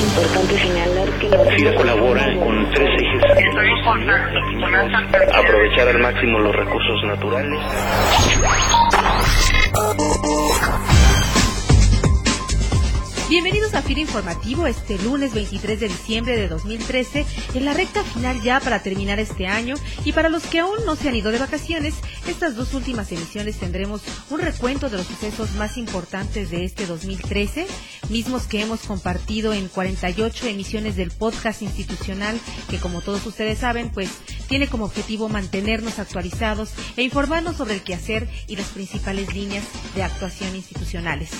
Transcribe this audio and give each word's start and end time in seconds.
Es 0.00 0.06
importante 0.06 0.58
señalar 0.58 1.08
que 1.18 1.28
la 1.28 1.44
FIRA 1.44 1.74
colabora 1.74 2.24
con 2.38 2.70
tres 2.70 2.88
ejes. 2.88 3.22
Aprovechar 5.34 5.88
al 5.88 5.98
máximo 5.98 6.38
los 6.38 6.56
recursos 6.56 7.04
naturales. 7.04 7.60
Bienvenidos 13.30 13.74
a 13.74 13.82
FIRA 13.82 14.00
Informativo 14.00 14.66
este 14.66 14.98
lunes 14.98 15.32
23 15.34 15.78
de 15.78 15.86
diciembre 15.86 16.36
de 16.36 16.48
2013, 16.48 17.24
en 17.54 17.64
la 17.64 17.74
recta 17.74 18.02
final 18.02 18.42
ya 18.42 18.58
para 18.58 18.82
terminar 18.82 19.20
este 19.20 19.46
año 19.46 19.76
y 20.04 20.10
para 20.10 20.28
los 20.28 20.42
que 20.42 20.58
aún 20.58 20.84
no 20.84 20.96
se 20.96 21.08
han 21.08 21.14
ido 21.14 21.30
de 21.30 21.38
vacaciones, 21.38 21.94
estas 22.26 22.56
dos 22.56 22.74
últimas 22.74 23.12
emisiones 23.12 23.60
tendremos 23.60 24.02
un 24.30 24.40
recuento 24.40 24.90
de 24.90 24.96
los 24.96 25.06
sucesos 25.06 25.52
más 25.52 25.76
importantes 25.76 26.50
de 26.50 26.64
este 26.64 26.86
2013, 26.86 27.68
mismos 28.08 28.48
que 28.48 28.62
hemos 28.62 28.80
compartido 28.80 29.54
en 29.54 29.68
48 29.68 30.48
emisiones 30.48 30.96
del 30.96 31.12
podcast 31.12 31.62
institucional 31.62 32.36
que 32.68 32.78
como 32.78 33.00
todos 33.00 33.24
ustedes 33.26 33.60
saben, 33.60 33.90
pues 33.90 34.10
tiene 34.48 34.66
como 34.66 34.86
objetivo 34.86 35.28
mantenernos 35.28 36.00
actualizados 36.00 36.72
e 36.96 37.04
informarnos 37.04 37.58
sobre 37.58 37.74
el 37.74 37.82
quehacer 37.82 38.28
y 38.48 38.56
las 38.56 38.66
principales 38.70 39.32
líneas 39.32 39.62
de 39.94 40.02
actuación 40.02 40.56
institucionales. 40.56 41.30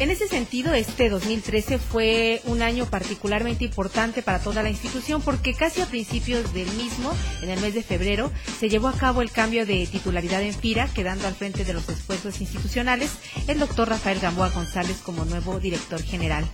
En 0.00 0.12
ese 0.12 0.28
sentido, 0.28 0.74
este 0.74 1.08
2013 1.08 1.78
fue 1.78 2.40
un 2.44 2.62
año 2.62 2.86
particularmente 2.86 3.64
importante 3.64 4.22
para 4.22 4.38
toda 4.38 4.62
la 4.62 4.70
institución 4.70 5.20
porque 5.20 5.54
casi 5.54 5.80
a 5.80 5.86
principios 5.86 6.54
del 6.54 6.70
mismo, 6.72 7.12
en 7.42 7.50
el 7.50 7.58
mes 7.60 7.74
de 7.74 7.82
febrero, 7.82 8.30
se 8.60 8.68
llevó 8.68 8.86
a 8.86 8.92
cabo 8.92 9.22
el 9.22 9.32
cambio 9.32 9.66
de 9.66 9.88
titularidad 9.88 10.42
en 10.42 10.54
FIRA, 10.54 10.86
quedando 10.86 11.26
al 11.26 11.34
frente 11.34 11.64
de 11.64 11.72
los 11.72 11.88
esfuerzos 11.88 12.40
institucionales 12.40 13.10
el 13.48 13.58
doctor 13.58 13.88
Rafael 13.88 14.20
Gamboa 14.20 14.50
González 14.50 14.98
como 14.98 15.24
nuevo 15.24 15.58
director 15.58 16.00
general. 16.00 16.44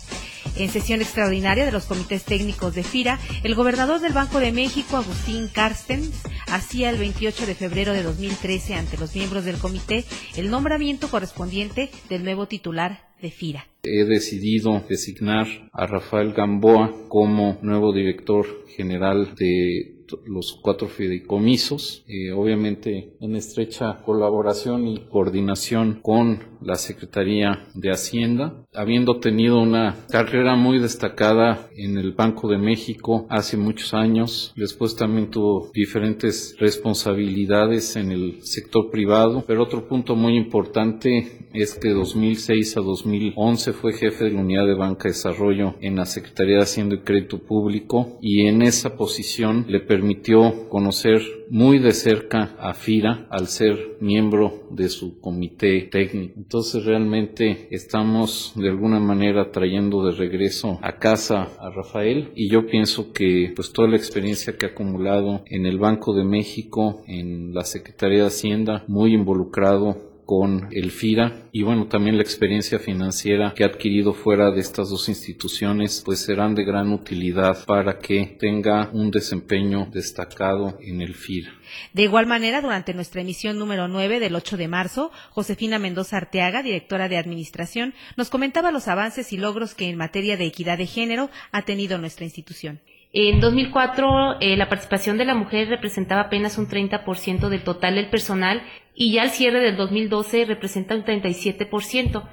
En 0.57 0.71
sesión 0.71 1.03
extraordinaria 1.03 1.67
de 1.67 1.73
los 1.73 1.85
comités 1.85 2.25
técnicos 2.25 2.75
de 2.75 2.83
FIRA, 2.83 3.19
el 3.43 3.55
gobernador 3.55 4.01
del 4.01 4.15
Banco 4.15 4.41
de 4.41 4.53
México, 4.53 4.97
Agustín 4.97 5.49
Carstens, 5.49 6.15
hacía 6.47 6.89
el 6.89 6.97
28 6.97 7.45
de 7.45 7.55
febrero 7.55 7.93
de 7.93 8.05
2013 8.05 8.75
ante 8.75 8.97
los 8.97 9.15
miembros 9.15 9.45
del 9.45 9.59
comité 9.59 10.07
el 10.37 10.51
nombramiento 10.51 11.11
correspondiente 11.11 11.91
del 12.09 12.25
nuevo 12.25 12.47
titular 12.47 13.13
de 13.25 13.31
FIRA. 13.31 13.67
He 13.83 14.05
decidido 14.05 14.83
designar 14.87 15.47
a 15.73 15.87
Rafael 15.87 16.35
Gamboa 16.35 16.93
como 17.09 17.59
nuevo 17.63 17.91
director 17.93 18.45
general 18.77 19.35
de 19.35 19.95
los 20.27 20.59
cuatro 20.61 20.89
fideicomisos, 20.89 22.05
eh, 22.07 22.33
obviamente 22.33 23.15
en 23.21 23.37
estrecha 23.37 24.03
colaboración 24.05 24.87
y 24.87 24.99
coordinación 25.09 26.01
con 26.03 26.41
la 26.61 26.77
Secretaría 26.77 27.67
de 27.75 27.91
Hacienda, 27.91 28.65
habiendo 28.73 29.19
tenido 29.19 29.61
una 29.61 29.97
carrera 30.11 30.57
muy 30.57 30.79
destacada 30.79 31.69
en 31.77 31.99
el 31.99 32.13
Banco 32.13 32.49
de 32.49 32.59
México 32.59 33.27
hace 33.29 33.57
muchos 33.57 33.95
años, 33.95 34.53
después 34.57 34.97
también 34.97 35.31
tuvo 35.31 35.71
diferentes 35.75 36.57
responsabilidades 36.59 37.97
en 37.97 38.13
el 38.13 38.43
sector 38.43 38.91
privado, 38.91 39.45
pero 39.47 39.63
otro 39.63 39.87
punto 39.87 40.17
muy 40.17 40.37
importante 40.37 41.49
es 41.53 41.75
que 41.75 41.89
de 41.89 41.95
2006 41.95 42.77
a 42.77 42.81
2011 43.15 43.73
fue 43.75 43.93
jefe 43.93 44.25
de 44.25 44.31
la 44.33 44.41
Unidad 44.41 44.67
de 44.67 44.75
Banca 44.75 45.09
y 45.09 45.13
Desarrollo 45.13 45.75
en 45.81 45.97
la 45.97 46.05
Secretaría 46.05 46.57
de 46.57 46.63
Hacienda 46.63 46.97
y 46.97 47.01
Crédito 47.01 47.39
Público 47.39 48.19
y 48.21 48.47
en 48.47 48.63
esa 48.63 48.97
posición 48.97 49.67
le 49.69 49.81
permitió 49.81 50.69
conocer 50.69 51.23
muy 51.51 51.79
de 51.79 51.93
cerca 51.93 52.57
a 52.59 52.75
FIRA 52.75 53.27
al 53.31 53.47
ser 53.47 53.99
miembro 54.01 54.67
de 54.71 54.89
su 54.89 55.21
comité 55.21 55.89
técnico. 55.91 56.35
Entonces 56.37 56.85
realmente 56.85 57.69
estamos 57.71 58.53
de 58.57 58.69
alguna 58.69 58.99
manera 58.99 59.51
trayendo 59.53 60.05
de 60.05 60.13
regreso 60.13 60.79
a 60.83 60.99
casa 60.99 61.49
a 61.61 61.71
Rafael 61.71 62.33
y 62.35 62.49
yo 62.49 62.67
pienso 62.67 63.13
que 63.13 63.53
pues 63.55 63.73
toda 63.73 63.89
la 63.89 63.97
experiencia 63.97 64.57
que 64.57 64.67
ha 64.67 64.71
acumulado 64.71 65.43
en 65.47 65.67
el 65.67 65.79
Banco 65.79 66.15
de 66.15 66.25
México, 66.25 67.03
en 67.07 67.55
la 67.55 67.65
Secretaría 67.65 68.23
de 68.23 68.27
Hacienda, 68.27 68.85
muy 68.89 69.15
involucrado 69.15 70.14
con 70.25 70.69
el 70.73 70.91
FIRA 70.91 71.49
y 71.53 71.63
bueno, 71.63 71.87
también 71.87 72.17
la 72.17 72.23
experiencia 72.23 72.79
financiera 72.79 73.53
que 73.55 73.65
ha 73.65 73.69
adquirido 73.69 74.15
fuera 74.15 74.51
de 74.51 74.61
estas 74.61 74.91
dos 74.91 75.09
instituciones 75.09 76.03
pues 76.05 76.21
serán 76.21 76.55
de 76.55 76.65
gran 76.65 76.93
utilidad 76.93 77.65
para 77.67 77.99
que 77.99 78.37
tenga 78.39 78.91
un 78.93 79.11
desempeño 79.11 79.89
destacado 79.93 80.79
en 80.81 81.03
el 81.03 81.15
FIRA. 81.15 81.53
De 81.93 82.03
igual 82.03 82.27
manera, 82.27 82.61
durante 82.61 82.95
nuestra 82.95 83.21
emisión 83.21 83.59
número 83.59 83.89
9 83.89 84.21
del 84.21 84.35
8 84.35 84.57
de 84.57 84.69
marzo, 84.69 85.11
Josefina 85.31 85.79
Mendoza 85.79 86.17
Arteaga, 86.17 86.63
directora 86.63 87.09
de 87.09 87.19
Administración, 87.19 87.95
nos 88.17 88.31
comentaba 88.31 88.71
los 88.71 88.89
avances 88.89 89.33
y 89.33 89.37
logros 89.37 89.75
que 89.75 89.89
en 89.89 89.97
materia 89.97 90.37
de 90.37 90.47
equidad 90.47 90.79
de 90.79 90.87
género 90.87 91.31
ha 91.53 91.63
tenido 91.63 91.99
nuestra 91.99 92.25
institución. 92.25 92.81
En 93.17 93.39
2004 93.39 94.39
eh, 94.41 94.57
la 94.57 94.69
participación 94.69 95.19
de 95.19 95.25
la 95.25 95.37
mujer 95.37 95.69
representaba 95.69 96.23
apenas 96.23 96.59
un 96.59 96.67
30% 96.67 97.49
del 97.49 97.63
total 97.63 97.95
del 97.95 98.11
personal 98.11 98.65
y 98.93 99.13
ya 99.13 99.23
al 99.23 99.31
cierre 99.31 99.61
del 99.61 99.77
2012 99.77 100.45
representa 100.47 100.97
un 100.97 101.05
37%. 101.05 102.29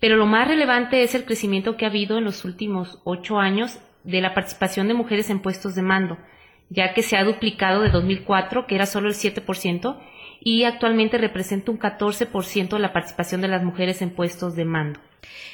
Pero 0.00 0.16
lo 0.16 0.26
más 0.26 0.48
relevante 0.48 1.04
es 1.04 1.14
el 1.14 1.24
crecimiento 1.24 1.76
que 1.76 1.84
ha 1.84 1.88
habido 1.88 2.18
en 2.18 2.24
los 2.24 2.44
últimos 2.44 3.00
ocho 3.04 3.38
años 3.38 3.78
de 4.02 4.20
la 4.20 4.34
participación 4.34 4.88
de 4.88 4.94
mujeres 4.94 5.30
en 5.30 5.38
puestos 5.38 5.76
de 5.76 5.82
mando, 5.82 6.18
ya 6.68 6.94
que 6.94 7.02
se 7.02 7.16
ha 7.16 7.22
duplicado 7.22 7.82
de 7.82 7.90
2004, 7.90 8.66
que 8.66 8.74
era 8.74 8.86
solo 8.86 9.06
el 9.06 9.14
7%, 9.14 10.00
y 10.40 10.64
actualmente 10.64 11.16
representa 11.16 11.70
un 11.70 11.78
14% 11.78 12.70
de 12.70 12.78
la 12.80 12.92
participación 12.92 13.40
de 13.40 13.48
las 13.48 13.62
mujeres 13.62 14.02
en 14.02 14.10
puestos 14.10 14.56
de 14.56 14.64
mando. 14.64 14.98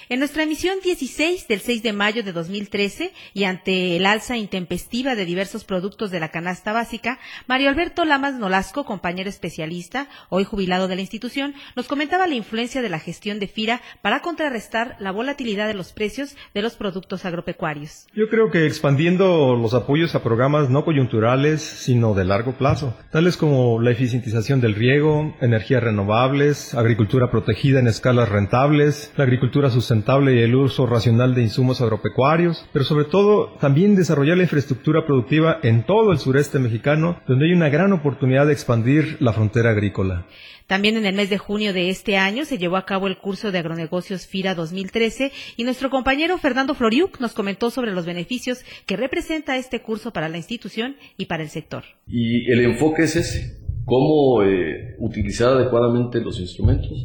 En 0.09 0.19
nuestra 0.19 0.43
emisión 0.43 0.79
16 0.83 1.47
del 1.47 1.61
6 1.61 1.83
de 1.85 1.93
mayo 1.93 2.25
de 2.25 2.33
2013 2.33 3.13
y 3.33 3.45
ante 3.45 3.97
el 3.97 4.07
alza 4.07 4.37
intempestiva 4.37 5.15
de 5.15 5.25
diversos 5.25 5.65
productos 5.65 6.11
de 6.11 6.19
la 6.19 6.31
canasta 6.31 6.73
básica, 6.73 7.21
Mario 7.47 7.69
Alberto 7.69 8.05
Lamas 8.05 8.35
Nolasco, 8.35 8.85
compañero 8.85 9.31
especialista, 9.31 10.09
hoy 10.29 10.43
jubilado 10.43 10.89
de 10.89 10.97
la 10.97 11.03
institución, 11.03 11.55
nos 11.77 11.87
comentaba 11.87 12.27
la 12.27 12.35
influencia 12.35 12.83
de 12.83 12.89
la 12.89 12.99
gestión 12.99 13.39
de 13.39 13.47
FIRA 13.47 13.83
para 14.03 14.21
contrarrestar 14.21 14.97
la 14.99 15.13
volatilidad 15.13 15.69
de 15.69 15.75
los 15.75 15.93
precios 15.93 16.37
de 16.55 16.63
los 16.63 16.75
productos 16.75 17.25
agropecuarios. 17.25 18.07
Yo 18.13 18.29
creo 18.29 18.51
que 18.51 18.67
expandiendo 18.67 19.55
los 19.55 19.75
apoyos 19.75 20.15
a 20.15 20.23
programas 20.23 20.71
no 20.71 20.85
coyunturales, 20.85 21.63
sino 21.63 22.15
de 22.15 22.25
largo 22.25 22.59
plazo, 22.59 22.97
tales 23.13 23.37
como 23.37 23.81
la 23.81 23.93
eficientización 23.93 24.61
del 24.61 24.75
riego, 24.75 25.37
energías 25.41 25.83
renovables, 25.83 26.75
agricultura 26.75 27.31
protegida 27.31 27.79
en 27.79 27.87
escalas 27.87 28.29
rentables, 28.29 29.13
la 29.17 29.25
agricultura 29.25 29.60
sustentable, 29.69 30.35
y 30.35 30.39
el 30.39 30.55
uso 30.55 30.87
racional 30.87 31.35
de 31.35 31.43
insumos 31.43 31.83
agropecuarios, 31.83 32.65
pero 32.73 32.87
sobre 32.87 33.05
todo 33.05 33.57
también 33.61 33.97
desarrollar 33.97 34.39
la 34.39 34.45
infraestructura 34.45 35.05
productiva 35.05 35.59
en 35.63 35.85
todo 35.85 36.13
el 36.13 36.19
sureste 36.19 36.59
mexicano, 36.59 37.21
donde 37.29 37.47
hay 37.47 37.53
una 37.53 37.69
gran 37.69 37.93
oportunidad 37.93 38.47
de 38.47 38.55
expandir 38.55 39.19
la 39.21 39.35
frontera 39.35 39.71
agrícola. 39.71 40.25
También 40.71 40.97
en 40.97 41.05
el 41.05 41.17
mes 41.17 41.29
de 41.31 41.37
junio 41.37 41.73
de 41.73 41.91
este 41.91 42.17
año 42.17 42.45
se 42.45 42.57
llevó 42.57 42.77
a 42.77 42.87
cabo 42.87 43.09
el 43.09 43.19
curso 43.19 43.51
de 43.51 43.59
agronegocios 43.59 44.29
FIRA 44.29 44.55
2013 44.55 45.33
y 45.57 45.65
nuestro 45.65 45.91
compañero 45.91 46.39
Fernando 46.39 46.77
Floriuk 46.77 47.19
nos 47.19 47.33
comentó 47.33 47.71
sobre 47.71 47.91
los 47.91 48.07
beneficios 48.07 48.65
que 48.87 48.97
representa 48.97 49.57
este 49.57 49.83
curso 49.83 50.13
para 50.13 50.29
la 50.29 50.37
institución 50.37 50.95
y 51.17 51.27
para 51.27 51.43
el 51.43 51.49
sector. 51.49 51.83
Y 52.07 52.49
el 52.53 52.61
enfoque 52.61 53.03
es 53.03 53.17
ese, 53.17 53.59
cómo 53.85 54.45
eh, 54.45 54.95
utilizar 55.01 55.55
adecuadamente 55.55 56.21
los 56.21 56.39
instrumentos 56.39 57.05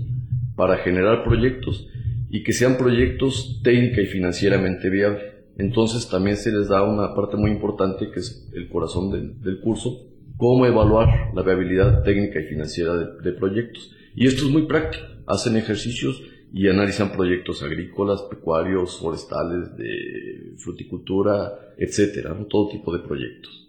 para 0.55 0.77
generar 0.83 1.23
proyectos 1.23 1.87
y 2.35 2.43
que 2.43 2.51
sean 2.51 2.75
proyectos 2.75 3.61
técnica 3.63 4.01
y 4.01 4.07
financieramente 4.07 4.89
viables. 4.89 5.23
Entonces 5.57 6.09
también 6.09 6.35
se 6.35 6.51
les 6.51 6.67
da 6.67 6.83
una 6.83 7.15
parte 7.15 7.37
muy 7.37 7.49
importante 7.49 8.11
que 8.11 8.19
es 8.19 8.51
el 8.53 8.67
corazón 8.67 9.39
del, 9.41 9.61
curso, 9.61 10.09
cómo 10.35 10.65
evaluar 10.65 11.33
la 11.33 11.43
viabilidad 11.43 12.03
técnica 12.03 12.41
y 12.41 12.43
financiera 12.43 12.97
de, 12.97 13.31
proyectos. 13.31 13.89
Y 14.15 14.27
esto 14.27 14.43
es 14.43 14.51
muy 14.51 14.63
práctico. 14.63 15.05
Hacen 15.25 15.55
ejercicios 15.55 16.21
y 16.51 16.67
analizan 16.67 17.13
proyectos 17.13 17.63
agrícolas, 17.63 18.21
pecuarios, 18.23 18.99
forestales, 18.99 19.77
de 19.77 20.55
fruticultura, 20.57 21.73
etcétera, 21.77 22.37
todo 22.49 22.67
tipo 22.67 22.91
de 22.91 22.99
proyectos. 22.99 23.64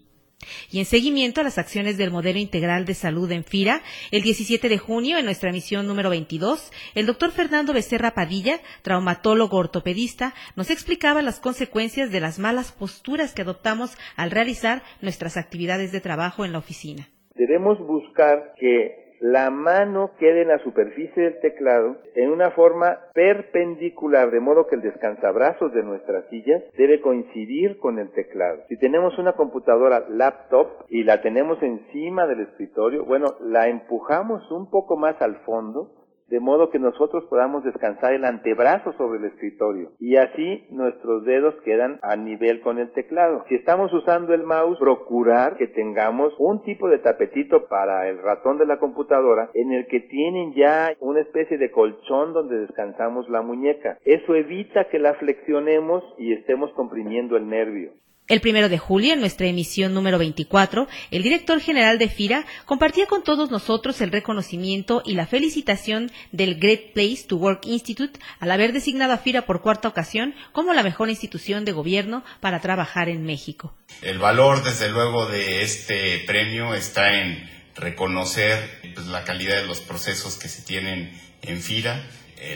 Y 0.71 0.79
en 0.79 0.85
seguimiento 0.85 1.41
a 1.41 1.45
las 1.45 1.59
acciones 1.59 1.97
del 1.97 2.11
modelo 2.11 2.39
integral 2.39 2.85
de 2.85 2.95
salud 2.95 3.31
en 3.33 3.45
FIRA, 3.45 3.83
el 4.11 4.23
17 4.23 4.69
de 4.69 4.79
junio, 4.79 5.19
en 5.19 5.25
nuestra 5.25 5.51
misión 5.51 5.87
número 5.87 6.11
22, 6.11 6.73
el 6.95 7.07
doctor 7.07 7.31
Fernando 7.31 7.73
Becerra 7.73 8.13
Padilla, 8.13 8.61
traumatólogo 8.83 9.57
ortopedista, 9.57 10.35
nos 10.55 10.71
explicaba 10.71 11.23
las 11.23 11.41
consecuencias 11.41 12.11
de 12.11 12.21
las 12.21 12.39
malas 12.39 12.73
posturas 12.73 13.35
que 13.35 13.43
adoptamos 13.43 13.97
al 14.17 14.31
realizar 14.31 14.83
nuestras 15.01 15.37
actividades 15.37 15.93
de 15.93 16.01
trabajo 16.01 16.45
en 16.45 16.53
la 16.53 16.59
oficina. 16.59 17.09
Debemos 17.35 17.79
buscar 17.79 18.55
que 18.59 19.06
la 19.21 19.51
mano 19.51 20.11
quede 20.19 20.43
en 20.43 20.49
la 20.49 20.59
superficie 20.59 21.23
del 21.23 21.41
teclado 21.41 21.97
en 22.15 22.31
una 22.31 22.51
forma 22.51 22.99
perpendicular, 23.15 24.31
de 24.31 24.41
modo 24.41 24.67
que 24.67 24.77
el 24.77 24.83
descansabrazos 24.83 25.73
de 25.73 25.83
nuestras 25.83 26.27
sillas 26.29 26.63
debe 26.77 27.01
coincidir 27.01 27.79
con 27.79 27.99
el 27.99 28.11
teclado. 28.13 28.63
Si 28.69 28.79
tenemos 28.79 29.19
una 29.19 29.33
computadora 29.33 30.07
laptop 30.09 30.69
y 30.89 31.05
la 31.05 31.23
tenemos 31.23 31.63
encima 31.63 32.27
del 32.27 32.41
escritorio, 32.41 33.05
bueno, 33.05 33.35
la 33.41 33.69
empujamos 33.69 34.51
un 34.51 34.71
poco 34.71 34.97
más 34.97 35.21
al 35.21 35.37
fondo 35.45 35.91
de 36.29 36.41
modo 36.41 36.71
que 36.71 36.79
nosotros 36.79 37.25
podamos 37.31 37.65
descansar 37.65 38.13
el 38.13 38.25
antebrazo 38.25 38.93
sobre 38.95 39.19
el 39.19 39.27
escritorio 39.27 39.93
y 39.99 40.17
así 40.17 40.67
nuestros 40.71 41.25
dedos 41.25 41.55
quedan 41.65 41.99
a 42.03 42.17
nivel 42.17 42.61
con 42.61 42.79
el 42.79 42.91
teclado. 42.93 43.45
Si 43.49 43.55
estamos 43.55 43.93
usando 43.93 44.35
el 44.35 44.43
mouse, 44.43 44.79
procurar 44.79 45.57
que 45.57 45.69
tengamos 45.69 46.35
un 46.39 46.63
tipo 46.63 46.89
de 46.89 46.99
tapetito 46.99 47.67
para 47.69 48.09
el 48.09 48.19
ratón 48.23 48.59
de 48.59 48.67
la 48.67 48.79
computadora 48.79 49.51
en 49.55 49.73
el 49.73 49.87
que 49.87 50.01
tienen 50.01 50.55
ya 50.55 50.93
una 51.01 51.21
especie 51.21 51.59
de 51.59 51.71
colchón 51.71 52.33
donde 52.33 52.59
descansamos 52.59 53.29
la 53.29 53.43
muñeca. 53.43 53.99
Eso 54.05 54.35
evita 54.35 54.89
que 54.89 54.99
la 54.99 55.15
flexionemos 55.15 56.03
y 56.19 56.33
estemos 56.33 56.73
comprimiendo 56.73 57.37
el 57.37 57.49
nervio. 57.49 57.93
El 58.29 58.41
primero 58.41 58.69
de 58.69 58.79
julio, 58.79 59.13
en 59.13 59.21
nuestra 59.21 59.47
emisión 59.47 59.95
número 59.95 60.19
24, 60.19 60.89
el 61.13 61.23
director 61.23 61.61
general 61.61 61.97
de 62.01 62.09
FIRA 62.09 62.45
compartía 62.65 63.07
con 63.07 63.23
todos 63.23 63.53
nosotros 63.53 64.01
el 64.01 64.11
reconocimiento 64.11 65.01
y 65.07 65.15
la 65.15 65.29
felicitación 65.29 66.11
del 66.33 66.59
Great 66.59 66.93
Place 66.93 67.23
to 67.29 67.37
Work 67.37 67.67
Institute 67.67 68.19
al 68.41 68.51
haber 68.51 68.73
designado 68.73 69.13
a 69.13 69.19
FIRA 69.19 69.47
por 69.47 69.63
cuarta 69.63 69.87
ocasión 69.87 70.35
como 70.51 70.75
la 70.75 70.83
mejor 70.83 71.09
institución 71.09 71.65
de 71.65 71.71
gobierno 71.71 72.25
para 72.41 72.61
trabajar 72.61 73.09
en 73.09 73.25
México. 73.25 73.77
El 74.03 74.19
valor, 74.19 74.65
desde 74.65 74.91
luego, 74.91 75.27
de 75.27 75.63
este 75.63 76.25
premio 76.27 76.75
está 76.75 77.21
en 77.21 77.49
reconocer 77.77 78.81
pues, 78.93 79.07
la 79.07 79.23
calidad 79.23 79.59
de 79.59 79.69
los 79.69 79.79
procesos 79.79 80.37
que 80.37 80.49
se 80.49 80.63
tienen 80.63 81.13
en 81.43 81.61
FIRA. 81.61 82.05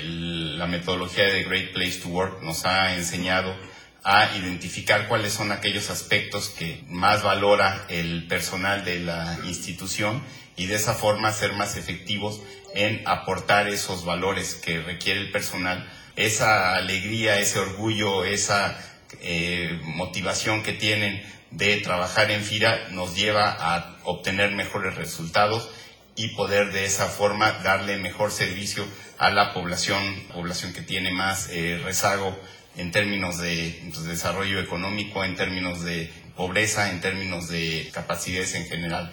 la 0.02 0.66
metodología 0.66 1.26
de 1.26 1.44
Great 1.44 1.72
Place 1.72 2.00
to 2.02 2.08
Work 2.08 2.42
nos 2.42 2.66
ha 2.66 2.96
enseñado 2.96 3.54
a 4.02 4.36
identificar 4.36 5.08
cuáles 5.08 5.32
son 5.32 5.52
aquellos 5.52 5.90
aspectos 5.90 6.48
que 6.48 6.82
más 6.88 7.22
valora 7.22 7.84
el 7.88 8.26
personal 8.26 8.84
de 8.84 9.00
la 9.00 9.38
institución 9.44 10.22
y 10.56 10.66
de 10.66 10.76
esa 10.76 10.94
forma 10.94 11.32
ser 11.32 11.52
más 11.52 11.76
efectivos 11.76 12.40
en 12.74 13.02
aportar 13.06 13.68
esos 13.68 14.04
valores 14.04 14.54
que 14.54 14.80
requiere 14.80 15.20
el 15.20 15.32
personal, 15.32 15.88
esa 16.16 16.74
alegría, 16.76 17.38
ese 17.38 17.58
orgullo, 17.58 18.24
esa 18.24 18.78
eh, 19.20 19.80
motivación 19.82 20.62
que 20.62 20.72
tienen 20.72 21.22
de 21.50 21.78
trabajar 21.78 22.30
en 22.30 22.42
FIRA 22.42 22.90
nos 22.90 23.16
lleva 23.16 23.56
a 23.58 23.98
obtener 24.04 24.52
mejores 24.52 24.94
resultados 24.94 25.68
y 26.16 26.28
poder 26.28 26.72
de 26.72 26.84
esa 26.84 27.06
forma 27.06 27.50
darle 27.64 27.96
mejor 27.96 28.30
servicio 28.30 28.84
a 29.18 29.30
la 29.30 29.52
población, 29.52 30.02
población 30.32 30.72
que 30.72 30.82
tiene 30.82 31.10
más 31.10 31.48
eh, 31.50 31.80
rezago 31.82 32.38
en 32.76 32.90
términos 32.92 33.40
de 33.40 33.78
pues, 33.84 34.04
desarrollo 34.04 34.60
económico, 34.60 35.24
en 35.24 35.36
términos 35.36 35.84
de 35.84 36.10
pobreza, 36.36 36.90
en 36.90 37.00
términos 37.00 37.48
de 37.48 37.88
capacidades 37.92 38.54
en 38.54 38.66
general. 38.66 39.10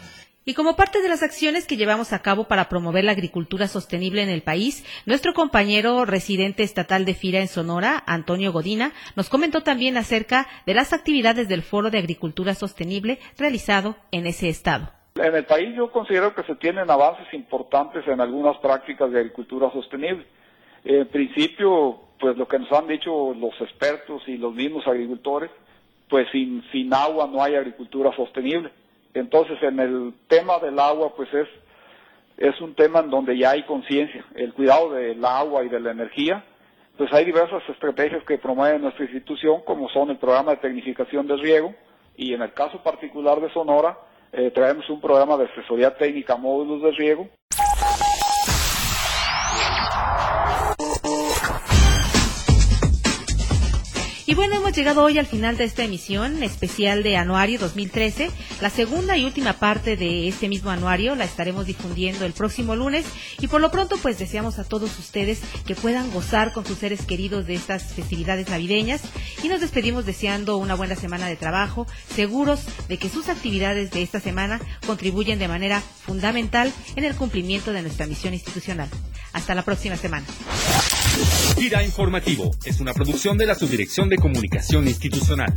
Y 0.47 0.53
como 0.53 0.77
parte 0.77 1.01
de 1.01 1.09
las 1.09 1.23
acciones 1.23 1.67
que 1.67 1.75
llevamos 1.75 2.13
a 2.13 2.21
cabo 2.21 2.45
para 2.45 2.69
promover 2.69 3.03
la 3.03 3.11
agricultura 3.11 3.67
sostenible 3.67 4.23
en 4.23 4.29
el 4.29 4.43
país, 4.43 4.85
nuestro 5.05 5.33
compañero 5.33 6.05
residente 6.05 6.63
estatal 6.63 7.03
de 7.03 7.15
FIRA 7.15 7.41
en 7.41 7.49
Sonora, 7.49 8.01
Antonio 8.07 8.53
Godina, 8.53 8.93
nos 9.17 9.29
comentó 9.29 9.61
también 9.61 9.97
acerca 9.97 10.47
de 10.65 10.73
las 10.73 10.93
actividades 10.93 11.49
del 11.49 11.63
Foro 11.63 11.89
de 11.89 11.97
Agricultura 11.97 12.55
Sostenible 12.55 13.19
realizado 13.37 13.97
en 14.11 14.25
ese 14.25 14.47
estado. 14.47 14.89
En 15.15 15.35
el 15.35 15.43
país 15.43 15.75
yo 15.75 15.91
considero 15.91 16.33
que 16.33 16.43
se 16.43 16.55
tienen 16.55 16.89
avances 16.89 17.27
importantes 17.33 18.07
en 18.07 18.21
algunas 18.21 18.55
prácticas 18.59 19.11
de 19.11 19.19
agricultura 19.19 19.69
sostenible. 19.73 20.25
En 20.85 21.09
principio, 21.09 22.06
pues 22.19 22.37
lo 22.37 22.47
que 22.47 22.59
nos 22.59 22.71
han 22.71 22.87
dicho 22.87 23.33
los 23.33 23.59
expertos 23.61 24.23
y 24.27 24.37
los 24.37 24.53
mismos 24.53 24.87
agricultores, 24.87 25.51
pues 26.09 26.27
sin, 26.31 26.63
sin 26.71 26.93
agua 26.93 27.27
no 27.31 27.43
hay 27.43 27.55
agricultura 27.55 28.15
sostenible. 28.15 28.71
Entonces, 29.13 29.57
en 29.61 29.79
el 29.79 30.13
tema 30.27 30.59
del 30.59 30.79
agua, 30.79 31.13
pues 31.15 31.33
es, 31.33 31.47
es 32.37 32.59
un 32.61 32.75
tema 32.75 32.99
en 32.99 33.09
donde 33.09 33.37
ya 33.37 33.51
hay 33.51 33.63
conciencia, 33.63 34.25
el 34.35 34.53
cuidado 34.53 34.93
del 34.93 35.23
agua 35.23 35.63
y 35.63 35.69
de 35.69 35.79
la 35.79 35.91
energía. 35.91 36.43
Pues 36.97 37.11
hay 37.13 37.25
diversas 37.25 37.61
estrategias 37.69 38.23
que 38.23 38.37
promueve 38.37 38.79
nuestra 38.79 39.05
institución, 39.05 39.61
como 39.65 39.89
son 39.89 40.09
el 40.09 40.17
programa 40.17 40.51
de 40.51 40.57
tecnificación 40.57 41.27
de 41.27 41.37
riego, 41.37 41.73
y 42.15 42.33
en 42.33 42.41
el 42.41 42.53
caso 42.53 42.81
particular 42.81 43.39
de 43.39 43.51
Sonora, 43.53 43.97
eh, 44.31 44.51
traemos 44.51 44.89
un 44.89 44.99
programa 44.99 45.37
de 45.37 45.45
asesoría 45.45 45.95
técnica 45.95 46.35
módulos 46.35 46.81
de 46.81 46.91
riego, 46.91 47.29
Y 54.29 54.35
bueno, 54.35 54.57
hemos 54.57 54.73
llegado 54.73 55.03
hoy 55.03 55.17
al 55.17 55.25
final 55.25 55.55
de 55.55 55.63
esta 55.63 55.85
emisión 55.85 56.43
especial 56.43 57.01
de 57.01 57.15
Anuario 57.15 57.59
2013. 57.59 58.29
La 58.59 58.69
segunda 58.69 59.17
y 59.17 59.23
última 59.23 59.53
parte 59.53 59.95
de 59.95 60.27
este 60.27 60.49
mismo 60.49 60.69
anuario 60.69 61.15
la 61.15 61.23
estaremos 61.23 61.65
difundiendo 61.65 62.25
el 62.25 62.33
próximo 62.33 62.75
lunes. 62.75 63.05
Y 63.39 63.47
por 63.47 63.61
lo 63.61 63.71
pronto, 63.71 63.95
pues 64.01 64.19
deseamos 64.19 64.59
a 64.59 64.65
todos 64.65 64.99
ustedes 64.99 65.39
que 65.65 65.75
puedan 65.75 66.11
gozar 66.11 66.51
con 66.51 66.65
sus 66.65 66.77
seres 66.77 67.05
queridos 67.05 67.47
de 67.47 67.53
estas 67.53 67.93
festividades 67.93 68.49
navideñas. 68.49 69.01
Y 69.43 69.47
nos 69.47 69.61
despedimos 69.61 70.05
deseando 70.05 70.57
una 70.57 70.75
buena 70.75 70.97
semana 70.97 71.27
de 71.27 71.37
trabajo, 71.37 71.87
seguros 72.13 72.65
de 72.89 72.97
que 72.97 73.07
sus 73.07 73.29
actividades 73.29 73.91
de 73.91 74.01
esta 74.01 74.19
semana 74.19 74.59
contribuyen 74.85 75.39
de 75.39 75.47
manera 75.47 75.79
fundamental 75.79 76.73
en 76.97 77.05
el 77.05 77.15
cumplimiento 77.15 77.71
de 77.71 77.81
nuestra 77.81 78.07
misión 78.07 78.33
institucional. 78.33 78.89
Hasta 79.31 79.55
la 79.55 79.61
próxima 79.61 79.95
semana. 79.95 80.25
Gira 81.57 81.83
Informativo 81.83 82.51
es 82.65 82.79
una 82.79 82.93
producción 82.93 83.35
de 83.35 83.47
la 83.47 83.55
Subdirección 83.55 84.09
de 84.09 84.17
Comunicación 84.17 84.87
Institucional. 84.87 85.51